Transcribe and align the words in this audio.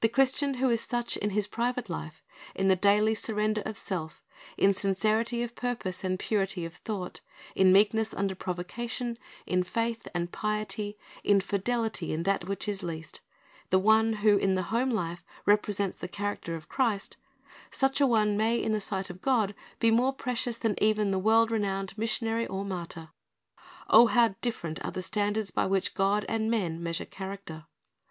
The 0.00 0.08
Christian 0.08 0.54
who 0.54 0.70
is 0.70 0.80
such 0.80 1.18
in 1.18 1.28
his 1.36 1.46
private 1.46 1.90
life, 1.90 2.22
in 2.54 2.68
the 2.68 2.76
daily 2.76 3.14
surrender 3.14 3.60
of 3.66 3.76
self, 3.76 4.22
in 4.56 4.72
sincerity 4.72 5.42
of 5.42 5.54
purpose 5.54 6.02
and 6.02 6.18
purity 6.18 6.64
of 6.64 6.76
thought, 6.76 7.20
in 7.54 7.70
meekness 7.70 8.14
under 8.14 8.34
provocation, 8.34 9.18
in 9.44 9.62
faith 9.62 10.08
and 10.14 10.32
piety, 10.32 10.96
in 11.22 11.40
fidelity 11.42 12.10
in 12.14 12.22
that 12.22 12.48
which 12.48 12.66
is 12.68 12.82
least, 12.82 13.20
the 13.68 13.78
one 13.78 14.14
who 14.24 14.38
in 14.38 14.54
the 14.54 14.62
home 14.72 14.88
life 14.88 15.22
represents 15.44 15.98
the 15.98 16.08
character 16.08 16.54
of 16.56 16.70
Christ,— 16.70 17.18
such 17.70 18.00
a 18.00 18.06
one 18.06 18.38
may 18.38 18.56
in 18.58 18.72
the 18.72 18.80
sight 18.80 19.10
of 19.10 19.20
God 19.20 19.54
be 19.78 19.90
more 19.90 20.14
precious 20.14 20.56
than 20.56 20.74
even 20.82 21.10
the 21.10 21.18
world 21.18 21.50
renowned 21.50 21.98
missionary 21.98 22.46
or 22.46 22.64
martyr. 22.64 23.10
O, 23.90 24.06
how 24.06 24.36
different 24.40 24.82
are 24.82 24.90
the 24.92 25.02
standards 25.02 25.50
by 25.50 25.66
which 25.66 25.92
God 25.92 26.24
and 26.30 26.50
men 26.50 26.82
measure 26.82 27.04
character. 27.04 27.66